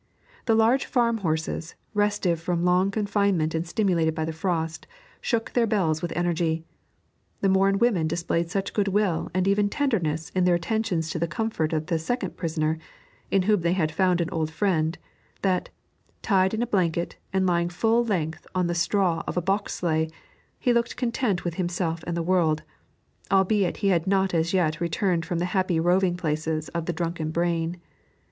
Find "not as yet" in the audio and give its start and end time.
24.07-24.81